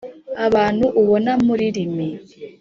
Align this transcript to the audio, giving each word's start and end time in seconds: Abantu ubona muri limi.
Abantu 0.45 0.85
ubona 1.01 1.31
muri 1.45 1.65
limi. 1.75 2.07